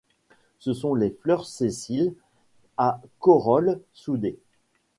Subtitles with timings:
[0.57, 2.15] Ce sont des fleurs sessiles,
[2.75, 4.39] à corolle soudée.